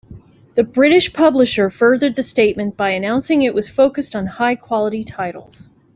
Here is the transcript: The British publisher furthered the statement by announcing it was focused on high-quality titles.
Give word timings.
The 0.55 0.63
British 0.63 1.13
publisher 1.13 1.69
furthered 1.69 2.15
the 2.15 2.23
statement 2.23 2.75
by 2.75 2.89
announcing 2.89 3.43
it 3.43 3.53
was 3.53 3.69
focused 3.69 4.15
on 4.15 4.25
high-quality 4.25 5.03
titles. 5.03 5.69